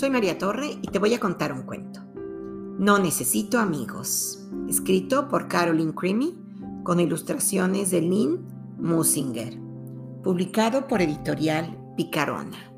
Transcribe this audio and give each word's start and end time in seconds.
soy 0.00 0.08
María 0.08 0.38
Torre 0.38 0.78
y 0.80 0.88
te 0.88 0.98
voy 0.98 1.12
a 1.12 1.20
contar 1.20 1.52
un 1.52 1.64
cuento. 1.64 2.00
No 2.78 2.98
necesito 2.98 3.58
amigos, 3.58 4.48
escrito 4.66 5.28
por 5.28 5.46
Caroline 5.46 5.92
Creamy 5.94 6.38
con 6.82 7.00
ilustraciones 7.00 7.90
de 7.90 8.00
Lynn 8.00 8.40
Musinger, 8.78 9.58
publicado 10.22 10.86
por 10.86 11.02
editorial 11.02 11.76
Picarona. 11.98 12.72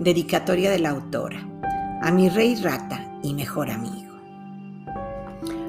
Dedicatoria 0.00 0.70
de 0.70 0.78
la 0.78 0.90
autora 0.90 1.46
a 2.00 2.10
mi 2.10 2.30
rey 2.30 2.54
Rata 2.54 3.18
y 3.22 3.34
mejor 3.34 3.70
amigo. 3.70 4.14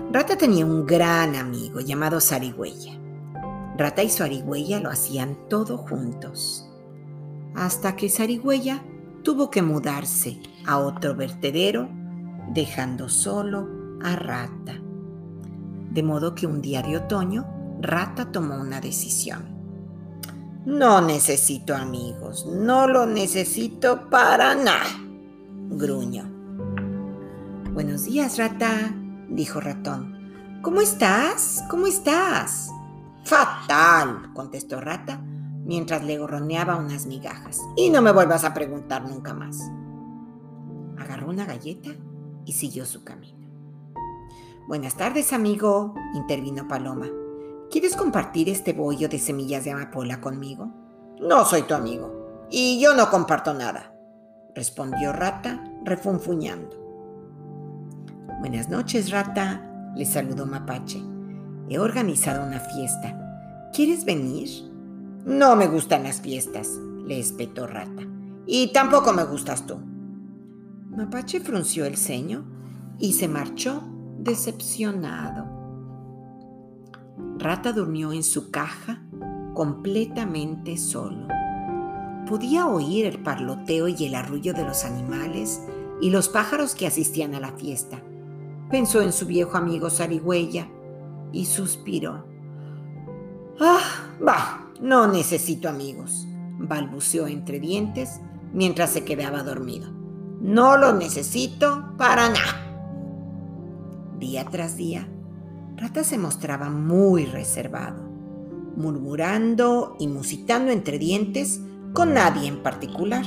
Rata 0.10 0.38
tenía 0.38 0.66
un 0.66 0.86
gran 0.86 1.36
amigo 1.36 1.82
llamado 1.82 2.22
Sarigüeya. 2.22 2.98
Rata 3.78 4.04
y 4.04 4.10
su 4.10 4.24
arigüeya 4.24 4.80
lo 4.80 4.90
hacían 4.90 5.36
todo 5.50 5.80
juntos. 5.80 6.65
Hasta 7.56 7.96
que 7.96 8.10
Sarigüeya 8.10 8.84
tuvo 9.24 9.50
que 9.50 9.62
mudarse 9.62 10.40
a 10.66 10.78
otro 10.78 11.16
vertedero, 11.16 11.90
dejando 12.54 13.08
solo 13.10 13.98
a 14.04 14.16
Rata. 14.16 14.74
De 15.90 16.04
modo 16.04 16.36
que 16.36 16.48
un 16.48 16.62
día 16.62 16.82
de 16.82 16.98
otoño, 16.98 17.46
Rata 17.82 18.32
tomó 18.32 18.60
una 18.60 18.82
decisión. 18.82 19.56
No 20.66 21.00
necesito 21.00 21.76
amigos, 21.76 22.46
no 22.46 22.88
lo 22.88 23.06
necesito 23.06 24.10
para 24.10 24.54
nada, 24.56 25.00
gruñó. 25.70 26.26
Buenos 27.72 28.06
días, 28.06 28.38
Rata, 28.38 28.94
dijo 29.30 29.62
Ratón. 29.62 30.60
¿Cómo 30.62 30.82
estás? 30.82 31.64
¿Cómo 31.70 31.88
estás? 31.88 32.70
Fatal, 33.24 34.34
contestó 34.34 34.82
Rata 34.82 35.22
mientras 35.66 36.04
le 36.04 36.18
gorroneaba 36.18 36.78
unas 36.78 37.06
migajas. 37.08 37.60
Y 37.76 37.90
no 37.90 38.02
me 38.02 38.12
vuelvas 38.12 38.44
a 38.44 38.54
preguntar 38.54 39.04
nunca 39.04 39.34
más. 39.34 39.60
Agarró 40.98 41.30
una 41.30 41.46
galleta 41.46 41.90
y 42.46 42.54
siguió 42.54 42.86
su 42.86 43.04
camino. 43.04 43.46
Buenas 44.68 44.96
tardes, 44.96 45.34
amigo, 45.34 45.94
intervino 46.14 46.68
Paloma. 46.68 47.08
¿Quieres 47.70 47.96
compartir 47.96 48.48
este 48.50 48.74
bollo 48.74 49.10
de 49.10 49.20
semillas 49.20 49.64
de 49.64 49.72
amapola 49.72 50.22
conmigo? 50.22 50.72
No 51.20 51.46
soy 51.46 51.64
tu 51.64 51.74
amigo. 51.74 52.48
Y 52.50 52.80
yo 52.80 52.96
no 52.96 53.10
comparto 53.10 53.54
nada, 53.54 53.94
respondió 54.54 55.12
Rata, 55.12 55.64
refunfuñando. 55.84 56.78
Buenas 58.40 58.70
noches, 58.70 59.10
Rata, 59.10 59.92
le 59.96 60.06
saludó 60.06 60.46
Mapache. 60.46 61.02
He 61.68 61.80
organizado 61.80 62.46
una 62.46 62.60
fiesta. 62.60 63.70
¿Quieres 63.74 64.06
venir? 64.06 64.50
No 65.26 65.56
me 65.56 65.66
gustan 65.66 66.04
las 66.04 66.22
fiestas, 66.22 66.70
le 67.04 67.20
espetó 67.20 67.66
Rata. 67.66 68.04
Y 68.46 68.72
tampoco 68.72 69.12
me 69.12 69.24
gustas 69.24 69.66
tú. 69.66 69.80
Mapache 70.96 71.40
frunció 71.40 71.86
el 71.86 71.98
ceño 71.98 72.46
y 73.00 73.14
se 73.14 73.28
marchó 73.28 73.82
decepcionado. 74.20 75.48
Rata 77.40 77.74
durmió 77.74 78.14
en 78.14 78.22
su 78.22 78.52
caja 78.52 79.02
completamente 79.56 80.78
solo. 80.78 81.28
Podía 82.30 82.68
oír 82.68 83.08
el 83.08 83.18
parloteo 83.18 83.88
y 83.88 84.06
el 84.06 84.14
arrullo 84.14 84.54
de 84.54 84.64
los 84.64 84.86
animales 84.86 85.60
y 86.02 86.12
los 86.12 86.30
pájaros 86.30 86.76
que 86.76 86.86
asistían 86.86 87.34
a 87.34 87.40
la 87.40 87.54
fiesta. 87.54 88.00
Pensó 88.70 89.02
en 89.02 89.12
su 89.12 89.26
viejo 89.26 89.58
amigo 89.58 89.90
Sarigüeya 89.90 90.70
y 91.32 91.46
suspiró. 91.46 92.28
Ah, 93.60 93.82
bah, 94.22 94.65
no 94.82 95.08
necesito 95.08 95.70
amigos, 95.70 96.28
balbuceó 96.58 97.28
entre 97.28 97.60
dientes 97.60 98.20
mientras 98.54 98.92
se 98.92 99.04
quedaba 99.04 99.44
dormido. 99.44 99.92
No 100.42 100.78
lo 100.78 100.94
necesito 100.94 101.94
para 101.98 102.30
nada. 102.30 102.62
Día 104.20 104.46
tras 104.46 104.78
día, 104.78 105.08
Rata 105.78 106.04
se 106.04 106.18
mostraba 106.18 106.70
muy 106.70 107.26
reservado, 107.26 108.02
murmurando 108.78 109.96
y 110.00 110.08
musitando 110.08 110.72
entre 110.72 111.00
dientes 111.00 111.60
con 111.94 112.14
nadie 112.14 112.48
en 112.48 112.64
particular. 112.64 113.26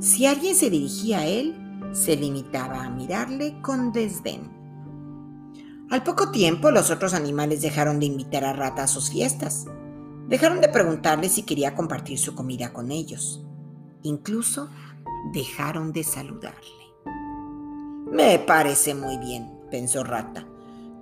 Si 0.00 0.26
alguien 0.26 0.54
se 0.54 0.70
dirigía 0.70 1.20
a 1.20 1.26
él, 1.26 1.56
se 1.92 2.16
limitaba 2.16 2.84
a 2.84 2.90
mirarle 2.90 3.60
con 3.62 3.92
desdén. 3.92 4.60
Al 5.90 6.04
poco 6.04 6.30
tiempo 6.30 6.70
los 6.70 6.90
otros 6.90 7.14
animales 7.14 7.62
dejaron 7.62 7.98
de 7.98 8.06
invitar 8.06 8.44
a 8.44 8.52
Rata 8.52 8.84
a 8.84 8.88
sus 8.88 9.10
fiestas. 9.10 9.66
Dejaron 10.30 10.60
de 10.60 10.68
preguntarle 10.68 11.28
si 11.28 11.42
quería 11.42 11.74
compartir 11.74 12.16
su 12.16 12.36
comida 12.36 12.72
con 12.72 12.92
ellos. 12.92 13.44
Incluso 14.02 14.70
dejaron 15.32 15.92
de 15.92 16.04
saludarle. 16.04 16.80
Me 18.12 18.38
parece 18.38 18.94
muy 18.94 19.18
bien, 19.18 19.50
pensó 19.72 20.04
Rata. 20.04 20.46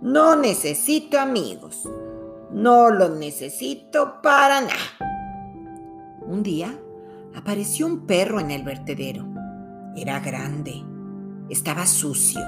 No 0.01 0.35
necesito 0.35 1.21
amigos. 1.21 1.87
No 2.51 2.89
los 2.91 3.11
necesito 3.19 4.23
para 4.23 4.63
nada. 4.63 4.99
Un 6.27 6.43
día 6.43 6.79
apareció 7.35 7.87
un 7.87 8.07
perro 8.07 8.41
en 8.41 8.51
el 8.51 8.63
vertedero. 8.63 9.27
Era 9.95 10.21
grande, 10.21 10.83
estaba 11.51 11.85
sucio 11.87 12.41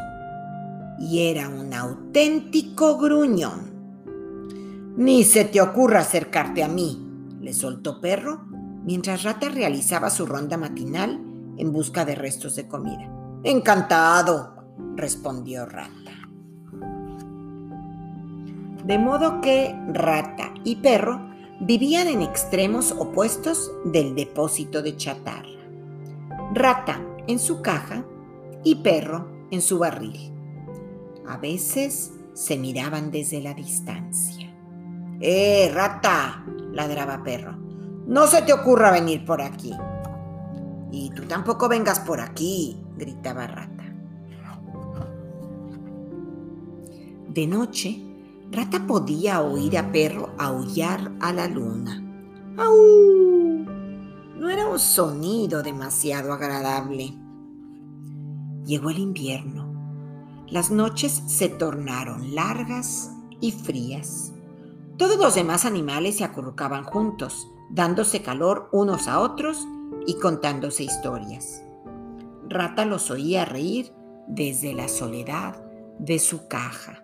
y 0.99 1.29
era 1.29 1.51
un 1.51 1.75
auténtico 1.75 2.97
gruñón. 2.97 3.70
Ni 4.97 5.25
se 5.25 5.45
te 5.45 5.61
ocurra 5.61 6.01
acercarte 6.01 6.63
a 6.63 6.69
mí, 6.69 7.07
le 7.41 7.53
soltó 7.53 8.01
Perro 8.01 8.45
mientras 8.85 9.23
Rata 9.23 9.49
realizaba 9.49 10.11
su 10.11 10.27
ronda 10.27 10.57
matinal 10.57 11.21
en 11.57 11.73
busca 11.73 12.05
de 12.05 12.15
restos 12.15 12.57
de 12.57 12.67
comida. 12.67 13.11
Encantado, 13.45 14.55
respondió 14.97 15.67
Rata. 15.67 15.91
De 18.85 18.99
modo 18.99 19.41
que 19.41 19.75
Rata 19.93 20.53
y 20.65 20.77
Perro 20.77 21.21
vivían 21.61 22.09
en 22.09 22.23
extremos 22.23 22.93
opuestos 22.93 23.71
del 23.85 24.15
depósito 24.15 24.83
de 24.83 24.97
chatarra. 24.97 25.49
Rata 26.55 27.01
en 27.27 27.39
su 27.39 27.63
caja 27.63 28.05
y 28.65 28.77
Perro 28.77 29.29
en 29.51 29.61
su 29.63 29.79
barril. 29.79 30.33
A 31.27 31.37
veces 31.37 32.13
se 32.33 32.57
miraban 32.57 33.11
desde 33.11 33.41
la 33.41 33.55
distancia. 33.55 34.50
¡Eh, 35.21 35.71
rata! 35.75 36.45
ladraba 36.73 37.23
Perro. 37.23 37.57
No 38.07 38.27
se 38.27 38.43
te 38.43 38.53
ocurra 38.53 38.91
venir 38.91 39.25
por 39.25 39.43
aquí. 39.43 39.73
Y 40.91 41.11
tú 41.11 41.25
tampoco 41.25 41.69
vengas 41.69 42.01
por 42.01 42.21
aquí, 42.21 42.83
gritaba 42.97 43.47
Rata. 43.47 43.85
De 47.29 47.47
noche, 47.47 48.03
Rata 48.51 48.85
podía 48.87 49.41
oír 49.43 49.79
a 49.79 49.93
Perro 49.93 50.31
aullar 50.39 51.13
a 51.21 51.33
la 51.33 51.47
luna. 51.47 52.03
¡Au! 52.57 53.65
No 54.37 54.49
era 54.49 54.67
un 54.67 54.79
sonido 54.81 55.63
demasiado 55.63 56.33
agradable. 56.33 57.15
Llegó 58.65 58.91
el 58.91 58.99
invierno 58.99 59.71
las 60.51 60.73
noches 60.73 61.23
se 61.29 61.49
tornaron 61.49 62.35
largas 62.35 63.13
y 63.41 63.53
frías. 63.53 64.33
Todos 65.01 65.17
los 65.17 65.35
demás 65.35 65.65
animales 65.65 66.19
se 66.19 66.25
acurrucaban 66.25 66.85
juntos, 66.85 67.51
dándose 67.71 68.21
calor 68.21 68.69
unos 68.71 69.09
a 69.09 69.21
otros 69.21 69.67
y 70.07 70.19
contándose 70.19 70.85
historias. 70.85 71.65
Rata 72.51 72.85
los 72.85 73.11
oía 73.11 73.47
reír 73.47 73.95
desde 74.27 74.75
la 74.75 74.89
soledad 74.89 75.57
de 75.99 76.19
su 76.19 76.49
caja. 76.49 77.03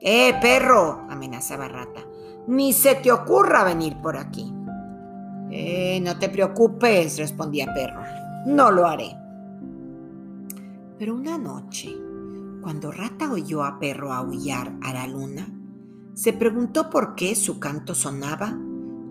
¡Eh, 0.00 0.32
perro! 0.40 1.06
amenazaba 1.10 1.68
Rata. 1.68 2.00
Ni 2.46 2.72
se 2.72 2.94
te 2.94 3.12
ocurra 3.12 3.62
venir 3.62 4.00
por 4.00 4.16
aquí. 4.16 4.50
Eh, 5.50 6.00
no 6.00 6.18
te 6.18 6.30
preocupes, 6.30 7.18
respondía 7.18 7.74
Perro. 7.74 8.04
No 8.46 8.70
lo 8.70 8.86
haré. 8.86 9.14
Pero 10.98 11.14
una 11.14 11.36
noche, 11.36 11.94
cuando 12.62 12.90
Rata 12.90 13.30
oyó 13.30 13.64
a 13.64 13.78
Perro 13.78 14.14
aullar 14.14 14.72
a 14.82 14.94
la 14.94 15.06
luna, 15.06 15.46
se 16.14 16.32
preguntó 16.32 16.90
por 16.90 17.14
qué 17.16 17.34
su 17.34 17.58
canto 17.58 17.94
sonaba 17.94 18.56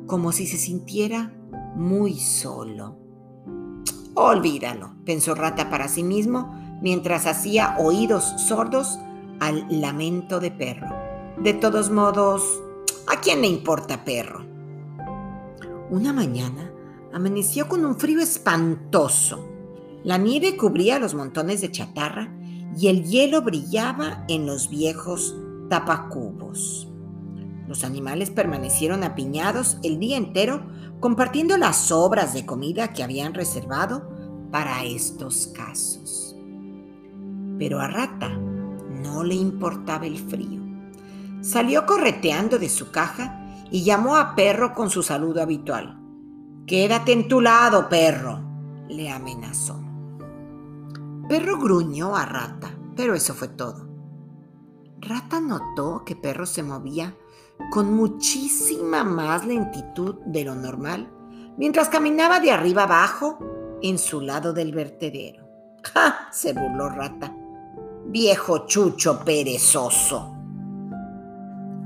como 0.07 0.31
si 0.31 0.47
se 0.47 0.57
sintiera 0.57 1.33
muy 1.75 2.19
solo. 2.19 2.97
Olvídalo, 4.15 4.95
pensó 5.05 5.35
Rata 5.35 5.69
para 5.69 5.87
sí 5.87 6.03
mismo 6.03 6.79
mientras 6.81 7.25
hacía 7.25 7.75
oídos 7.79 8.23
sordos 8.37 8.99
al 9.39 9.65
lamento 9.69 10.39
de 10.39 10.51
Perro. 10.51 10.87
De 11.37 11.53
todos 11.53 11.89
modos, 11.89 12.43
¿a 13.07 13.19
quién 13.19 13.41
le 13.41 13.47
importa 13.47 14.05
Perro? 14.05 14.45
Una 15.89 16.13
mañana 16.13 16.71
amaneció 17.11 17.67
con 17.67 17.85
un 17.85 17.97
frío 17.97 18.21
espantoso. 18.21 19.49
La 20.03 20.17
nieve 20.17 20.57
cubría 20.57 20.99
los 20.99 21.15
montones 21.15 21.61
de 21.61 21.71
chatarra 21.71 22.33
y 22.77 22.87
el 22.87 23.03
hielo 23.03 23.41
brillaba 23.41 24.25
en 24.27 24.45
los 24.45 24.69
viejos 24.69 25.35
tapacubos. 25.69 26.92
Los 27.73 27.83
animales 27.83 28.29
permanecieron 28.29 29.03
apiñados 29.03 29.79
el 29.81 29.97
día 29.97 30.15
entero 30.15 30.63
compartiendo 30.99 31.57
las 31.57 31.75
sobras 31.75 32.31
de 32.35 32.45
comida 32.45 32.93
que 32.93 33.01
habían 33.01 33.33
reservado 33.33 34.11
para 34.51 34.83
estos 34.83 35.47
casos. 35.47 36.35
Pero 37.57 37.79
a 37.79 37.87
Rata 37.87 38.29
no 38.29 39.23
le 39.23 39.33
importaba 39.33 40.05
el 40.05 40.19
frío. 40.19 40.61
Salió 41.41 41.87
correteando 41.87 42.59
de 42.59 42.69
su 42.69 42.91
caja 42.91 43.43
y 43.71 43.83
llamó 43.83 44.17
a 44.17 44.35
Perro 44.35 44.75
con 44.75 44.91
su 44.91 45.01
saludo 45.01 45.41
habitual. 45.41 45.99
Quédate 46.67 47.11
en 47.11 47.27
tu 47.27 47.41
lado, 47.41 47.89
perro, 47.89 48.39
le 48.87 49.09
amenazó. 49.09 49.83
Perro 51.27 51.57
gruñó 51.57 52.15
a 52.15 52.23
Rata, 52.27 52.69
pero 52.95 53.15
eso 53.15 53.33
fue 53.33 53.47
todo. 53.47 53.87
Rata 54.99 55.41
notó 55.41 56.03
que 56.05 56.15
Perro 56.15 56.45
se 56.45 56.61
movía 56.61 57.15
con 57.71 57.93
muchísima 57.93 59.03
más 59.03 59.45
lentitud 59.45 60.15
de 60.25 60.43
lo 60.43 60.55
normal 60.55 61.11
mientras 61.57 61.89
caminaba 61.89 62.39
de 62.39 62.51
arriba 62.51 62.83
abajo 62.83 63.39
en 63.81 63.97
su 63.97 64.21
lado 64.21 64.53
del 64.53 64.71
vertedero. 64.71 65.47
¡Ja! 65.83 66.29
se 66.31 66.53
burló 66.53 66.89
Rata. 66.89 67.35
Viejo 68.05 68.65
chucho 68.65 69.23
perezoso. 69.23 70.35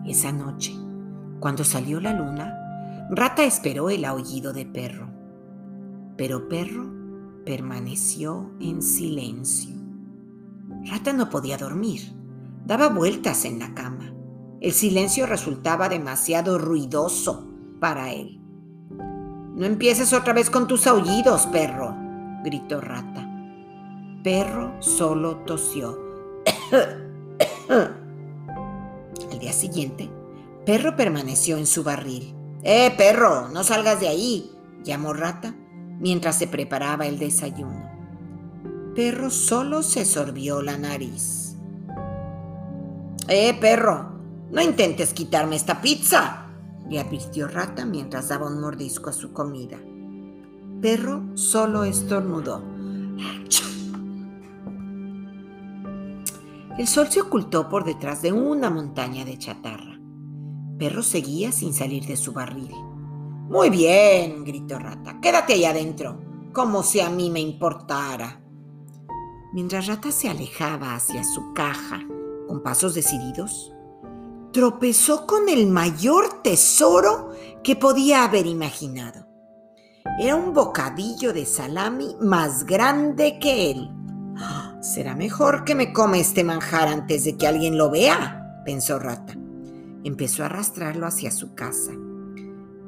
Esa 0.06 0.32
noche, 0.32 0.74
cuando 1.40 1.64
salió 1.64 2.00
la 2.00 2.14
luna, 2.14 3.08
Rata 3.10 3.44
esperó 3.44 3.90
el 3.90 4.06
aullido 4.06 4.54
de 4.54 4.66
perro, 4.66 5.10
pero 6.18 6.48
perro 6.48 6.92
permaneció 7.46 8.52
en 8.60 8.82
silencio. 8.82 9.76
Rata 10.86 11.14
no 11.14 11.30
podía 11.30 11.58
dormir, 11.58 12.02
daba 12.66 12.90
vueltas 12.90 13.46
en 13.46 13.60
la 13.60 13.74
cama. 13.74 14.14
El 14.62 14.72
silencio 14.74 15.26
resultaba 15.26 15.90
demasiado 15.90 16.58
ruidoso 16.58 17.48
para 17.80 18.12
él. 18.12 18.42
No 19.56 19.66
empieces 19.66 20.14
otra 20.14 20.34
vez 20.34 20.50
con 20.50 20.68
tus 20.68 20.88
aullidos, 20.88 21.46
perro, 21.48 21.96
gritó 22.44 22.82
Rata. 22.82 23.30
Perro 24.24 24.76
solo 24.80 25.38
tosió. 25.38 25.98
Al 27.70 29.40
día 29.40 29.54
siguiente, 29.54 30.10
Perro 30.68 30.98
permaneció 30.98 31.56
en 31.56 31.66
su 31.66 31.82
barril. 31.82 32.36
¡Eh, 32.62 32.94
perro! 32.98 33.48
No 33.48 33.64
salgas 33.64 34.02
de 34.02 34.10
ahí, 34.10 34.52
llamó 34.84 35.14
Rata 35.14 35.56
mientras 35.98 36.38
se 36.38 36.46
preparaba 36.46 37.08
el 37.08 37.20
desayuno. 37.20 37.90
Perro 38.94 39.30
solo 39.30 39.82
se 39.82 40.04
sorbió 40.04 40.62
la 40.62 40.78
nariz. 40.78 41.56
¡Eh, 43.30 43.58
perro! 43.62 44.17
No 44.52 44.62
intentes 44.62 45.14
quitarme 45.14 45.56
esta 45.56 45.82
pizza, 45.82 46.48
le 46.90 47.00
advirtió 47.00 47.48
Rata 47.48 47.86
mientras 47.86 48.30
daba 48.30 48.48
un 48.48 48.62
mordisco 48.62 49.10
a 49.10 49.14
su 49.14 49.34
comida. 49.34 49.78
Perro 50.82 51.36
solo 51.36 51.84
estornudó. 51.84 52.64
El 56.78 56.88
sol 56.88 57.08
se 57.10 57.22
ocultó 57.22 57.68
por 57.70 57.84
detrás 57.84 58.22
de 58.22 58.32
una 58.32 58.70
montaña 58.70 59.26
de 59.26 59.38
chatarra. 59.38 60.00
Perro 60.78 61.02
seguía 61.02 61.52
sin 61.52 61.74
salir 61.74 62.06
de 62.06 62.16
su 62.16 62.34
barril. 62.34 62.72
Muy 63.50 63.70
bien, 63.70 64.44
gritó 64.44 64.78
Rata. 64.78 65.20
Quédate 65.20 65.54
ahí 65.54 65.66
adentro, 65.66 66.22
como 66.54 66.84
si 66.84 67.00
a 67.00 67.10
mí 67.10 67.32
me 67.32 67.40
importara. 67.40 68.42
Mientras 69.54 69.88
Rata 69.88 70.12
se 70.12 70.30
alejaba 70.30 70.94
hacia 70.94 71.24
su 71.24 71.54
caja 71.54 72.02
con 72.48 72.62
pasos 72.62 72.94
decididos, 72.94 73.74
tropezó 74.52 75.26
con 75.26 75.50
el 75.50 75.68
mayor 75.68 76.42
tesoro 76.42 77.32
que 77.64 77.76
podía 77.76 78.24
haber 78.24 78.46
imaginado. 78.46 79.28
Era 80.20 80.36
un 80.36 80.54
bocadillo 80.54 81.34
de 81.34 81.46
salami 81.46 82.16
más 82.22 82.66
grande 82.66 83.38
que 83.40 83.72
él. 83.72 83.92
Será 84.82 85.16
mejor 85.16 85.64
que 85.64 85.76
me 85.76 85.92
come 85.92 86.20
este 86.20 86.44
manjar 86.44 86.88
antes 86.88 87.24
de 87.26 87.36
que 87.36 87.48
alguien 87.48 87.78
lo 87.78 87.92
vea, 87.92 88.62
pensó 88.66 89.00
Rata. 89.00 89.36
Empezó 90.04 90.44
a 90.44 90.46
arrastrarlo 90.46 91.06
hacia 91.06 91.32
su 91.32 91.54
casa, 91.54 91.92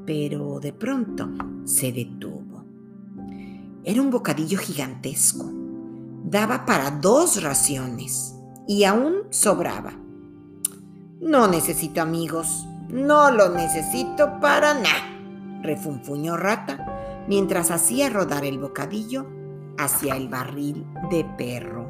pero 0.06 0.60
de 0.60 0.72
pronto 0.72 1.30
se 1.66 1.92
detuvo. 1.92 2.64
Era 3.84 4.02
un 4.02 4.12
bocadillo 4.12 4.58
gigantesco. 4.58 5.52
Daba 6.24 6.66
para 6.66 6.92
dos 6.92 7.42
raciones 7.42 8.36
y 8.68 8.84
aún 8.84 9.24
sobraba. 9.30 9.94
No 11.22 11.50
necesito 11.50 12.02
amigos, 12.02 12.66
no 12.88 13.30
lo 13.30 13.50
necesito 13.50 14.40
para 14.40 14.74
nada, 14.74 15.62
refunfuñó 15.62 16.38
Rata 16.38 17.26
mientras 17.28 17.72
hacía 17.72 18.10
rodar 18.10 18.46
el 18.46 18.58
bocadillo 18.58 19.26
hacia 19.78 20.16
el 20.16 20.30
barril 20.30 20.86
de 21.12 21.26
perro. 21.38 21.90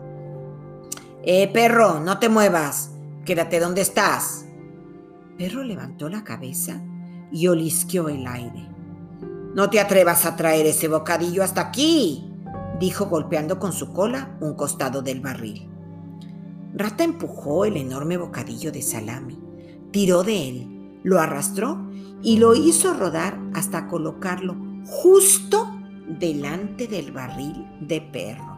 Eh, 1.21 1.47
perro, 1.53 1.99
no 1.99 2.17
te 2.17 2.27
muevas, 2.27 2.89
quédate 3.23 3.59
donde 3.59 3.81
estás. 3.81 4.45
Perro 5.37 5.63
levantó 5.63 6.09
la 6.09 6.23
cabeza 6.23 6.81
y 7.31 7.47
olisqueó 7.49 8.09
el 8.09 8.25
aire. 8.25 8.67
No 9.53 9.69
te 9.69 9.79
atrevas 9.79 10.25
a 10.25 10.35
traer 10.35 10.65
ese 10.65 10.87
bocadillo 10.87 11.43
hasta 11.43 11.61
aquí, 11.61 12.33
dijo 12.79 13.05
golpeando 13.05 13.59
con 13.59 13.73
su 13.73 13.93
cola 13.93 14.35
un 14.41 14.55
costado 14.55 15.03
del 15.03 15.21
barril. 15.21 15.68
Rata 16.73 17.03
empujó 17.03 17.65
el 17.65 17.77
enorme 17.77 18.17
bocadillo 18.17 18.71
de 18.71 18.81
salami, 18.81 19.39
tiró 19.91 20.23
de 20.23 20.49
él, 20.49 20.99
lo 21.03 21.19
arrastró 21.19 21.89
y 22.21 22.37
lo 22.37 22.53
hizo 22.55 22.93
rodar 22.93 23.39
hasta 23.53 23.87
colocarlo 23.87 24.55
justo 24.85 25.67
delante 26.07 26.87
del 26.87 27.11
barril 27.11 27.65
de 27.81 28.01
perro. 28.01 28.57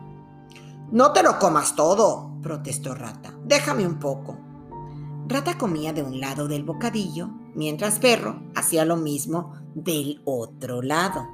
No 0.92 1.14
te 1.14 1.24
lo 1.24 1.40
comas 1.40 1.76
todo, 1.76 2.38
protestó 2.42 2.94
Rata. 2.94 3.34
Déjame 3.46 3.88
un 3.88 3.98
poco. 4.00 4.38
Rata 5.28 5.58
comía 5.58 5.94
de 5.94 6.04
un 6.04 6.20
lado 6.20 6.50
del 6.50 6.64
bocadillo, 6.64 7.30
mientras 7.56 8.00
Perro 8.00 8.42
hacía 8.56 8.84
lo 8.84 8.98
mismo 8.98 9.54
del 9.74 10.22
otro 10.26 10.82
lado. 10.82 11.26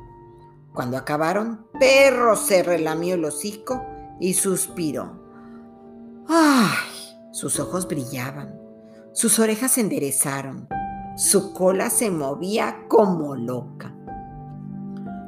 Cuando 0.74 0.98
acabaron, 0.98 1.66
Perro 1.80 2.36
se 2.36 2.62
relamió 2.62 3.16
el 3.16 3.26
hocico 3.26 3.84
y 4.20 4.36
suspiró. 4.36 5.27
¡Ay! 6.28 6.76
Sus 7.32 7.60
ojos 7.60 7.88
brillaban, 7.88 8.60
sus 9.14 9.40
orejas 9.40 9.72
se 9.72 9.82
enderezaron, 9.82 10.68
su 11.16 11.54
cola 11.54 11.90
se 11.90 12.12
movía 12.12 12.88
como 12.88 13.36
loca. 13.36 13.96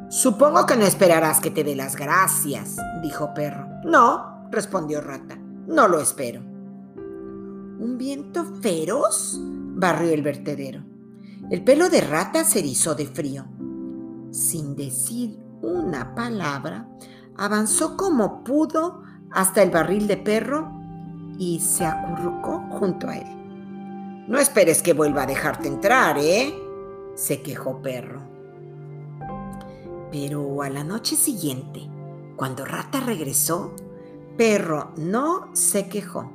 Supongo 0.10 0.66
que 0.66 0.76
no 0.76 0.86
esperarás 0.86 1.40
que 1.40 1.52
te 1.52 1.64
dé 1.64 1.76
las 1.76 1.96
gracias, 1.96 2.78
dijo 3.04 3.34
Perro. 3.34 3.68
No, 3.86 4.50
respondió 4.52 5.02
Rata, 5.02 5.38
no 5.68 5.88
lo 5.88 6.00
espero. 6.00 6.42
¿Un 6.42 7.96
viento 7.98 8.44
feroz? 8.62 9.40
barrió 9.42 10.12
el 10.12 10.24
vertedero. 10.24 10.84
El 11.50 11.64
pelo 11.64 11.90
de 11.90 12.02
Rata 12.02 12.44
se 12.44 12.60
erizó 12.60 12.96
de 12.96 13.06
frío. 13.06 13.46
Sin 14.32 14.76
decir 14.76 15.40
una 15.62 16.16
palabra, 16.16 16.90
avanzó 17.38 17.96
como 17.96 18.44
pudo 18.44 19.04
hasta 19.32 19.62
el 19.62 19.70
barril 19.70 20.08
de 20.08 20.18
perro 20.18 20.79
y 21.40 21.60
se 21.62 21.86
acurrucó 21.86 22.60
junto 22.70 23.08
a 23.08 23.18
él. 23.18 24.26
No 24.28 24.38
esperes 24.38 24.84
que 24.84 24.94
vuelva 24.94 25.24
a 25.24 25.26
dejarte 25.26 25.68
entrar, 25.68 26.18
¿eh? 26.20 26.54
se 27.16 27.42
quejó 27.42 27.82
Perro. 27.82 28.22
Pero 30.12 30.62
a 30.62 30.70
la 30.70 30.84
noche 30.84 31.16
siguiente, 31.16 31.90
cuando 32.36 32.66
Rata 32.66 33.00
regresó, 33.00 33.74
Perro 34.38 34.92
no 34.98 35.50
se 35.54 35.88
quejó, 35.88 36.32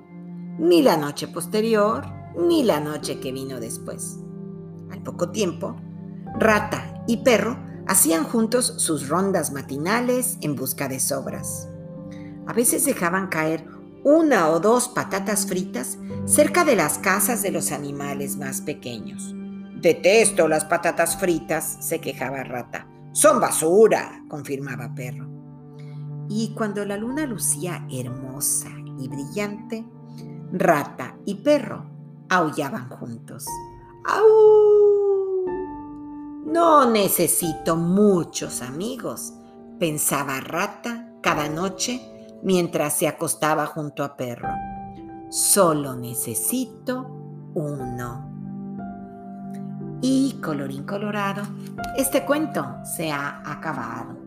ni 0.59 0.83
la 0.83 0.97
noche 0.97 1.29
posterior, 1.29 2.05
ni 2.37 2.63
la 2.63 2.81
noche 2.81 3.21
que 3.21 3.33
vino 3.33 3.61
después. 3.61 4.19
Al 4.91 5.03
poco 5.03 5.31
tiempo, 5.31 5.77
Rata 6.39 7.05
y 7.07 7.19
Perro 7.19 7.59
hacían 7.87 8.25
juntos 8.25 8.75
sus 8.79 9.09
rondas 9.09 9.53
matinales 9.53 10.39
en 10.41 10.57
busca 10.57 10.89
de 10.89 10.99
sobras. 11.01 11.69
A 12.47 12.53
veces 12.53 12.85
dejaban 12.85 13.29
caer 13.29 13.67
una 14.05 14.51
o 14.51 14.61
dos 14.61 14.89
patatas 14.89 15.47
fritas 15.47 15.99
cerca 16.27 16.65
de 16.65 16.77
las 16.77 16.99
casas 16.99 17.43
de 17.43 17.51
los 17.51 17.73
animales 17.73 18.37
más 18.37 18.61
pequeños. 18.61 19.35
Detesto 19.81 20.47
las 20.47 20.67
patatas 20.67 21.17
fritas, 21.17 21.79
se 21.81 22.01
quejaba 22.01 22.45
Rata. 22.45 22.87
Son 23.13 23.41
basura, 23.41 24.23
confirmaba 24.29 24.95
Perro. 24.95 25.27
Y 26.29 26.55
cuando 26.55 26.85
la 26.85 26.99
luna 26.99 27.27
lucía 27.27 27.87
hermosa 27.91 28.71
y 28.99 29.09
brillante, 29.09 29.87
Rata 30.53 31.17
y 31.25 31.37
Perro 31.37 31.87
aullaban 32.29 32.91
juntos. 32.91 33.47
¡Au! 34.05 35.45
No 36.47 36.91
necesito 36.91 37.77
muchos 37.77 38.61
amigos, 38.61 39.33
pensaba 39.79 40.41
Rata 40.41 41.11
cada 41.23 41.49
noche 41.49 42.14
mientras 42.45 42.93
se 42.93 43.09
acostaba 43.09 43.67
junto 43.67 44.05
a 44.05 44.17
Perro. 44.17 44.49
Solo 45.31 45.97
necesito 45.97 47.07
uno. 47.55 48.31
Y 50.01 50.39
colorín 50.43 50.85
colorado, 50.85 51.43
este 51.97 52.25
cuento 52.25 52.65
se 52.85 53.11
ha 53.11 53.43
acabado. 53.45 54.24